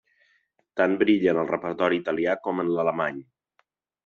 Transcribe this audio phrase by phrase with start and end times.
[0.79, 3.23] Tant brilla en el repertori italià com en l'alemany.